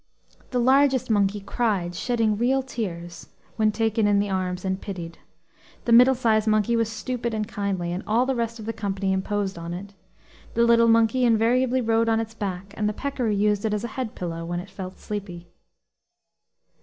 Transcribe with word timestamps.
The 0.49 0.57
largest 0.57 1.11
monkey 1.11 1.39
cried, 1.39 1.93
shedding 1.93 2.35
real 2.35 2.63
tears, 2.63 3.29
when 3.57 3.71
taken 3.71 4.07
in 4.07 4.17
the 4.17 4.31
arms 4.31 4.65
and 4.65 4.81
pitied. 4.81 5.19
The 5.85 5.91
middle 5.91 6.15
sized 6.15 6.47
monkey 6.47 6.75
was 6.75 6.91
stupid 6.91 7.35
and 7.35 7.47
kindly, 7.47 7.91
and 7.91 8.01
all 8.07 8.25
the 8.25 8.33
rest 8.33 8.57
of 8.57 8.65
the 8.65 8.73
company 8.73 9.13
imposed 9.13 9.59
on 9.59 9.75
it; 9.75 9.93
the 10.55 10.63
little 10.65 10.87
monkey 10.87 11.23
invariably 11.23 11.81
rode 11.81 12.09
on 12.09 12.19
its 12.19 12.33
back, 12.33 12.73
and 12.75 12.89
the 12.89 12.93
peccary 12.93 13.35
used 13.35 13.63
it 13.63 13.75
as 13.75 13.83
a 13.83 13.89
head 13.89 14.15
pillow 14.15 14.43
when 14.43 14.59
it 14.59 14.71
felt 14.71 14.97
sleepy. 14.97 15.49